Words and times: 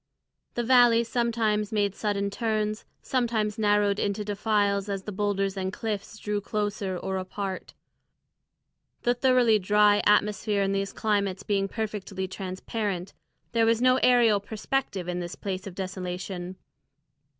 The 0.55 0.63
valley 0.63 1.03
sometimes 1.03 1.71
made 1.71 1.93
sudden 1.93 2.31
turns, 2.31 2.85
sometimes 3.03 3.59
narrowed 3.59 3.99
into 3.99 4.25
defiles 4.25 4.89
as 4.89 5.03
the 5.03 5.11
boulders 5.11 5.55
and 5.55 5.71
cliffs 5.71 6.17
drew 6.17 6.41
closer 6.41 6.97
or 6.97 7.17
apart. 7.17 7.75
The 9.03 9.13
thoroughly 9.13 9.59
dry 9.59 10.01
atmosphere 10.07 10.63
in 10.63 10.71
these 10.71 10.91
climates 10.91 11.43
being 11.43 11.67
perfectly 11.67 12.27
transparent, 12.27 13.13
there 13.51 13.67
was 13.67 13.79
no 13.79 13.97
aerial 14.01 14.39
perspective 14.39 15.07
in 15.07 15.19
this 15.19 15.35
place 15.35 15.67
of 15.67 15.75
desolation. 15.75 16.55